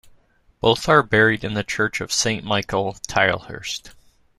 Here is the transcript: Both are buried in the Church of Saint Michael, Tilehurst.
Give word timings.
Both 0.61 0.89
are 0.89 1.03
buried 1.03 1.43
in 1.43 1.53
the 1.53 1.63
Church 1.63 2.01
of 2.01 2.11
Saint 2.11 2.43
Michael, 2.43 2.93
Tilehurst. 3.07 3.91